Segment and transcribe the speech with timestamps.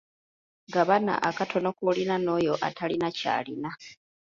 [0.73, 3.69] Gabana akatono k'olina n'oyo atalina ky'alina.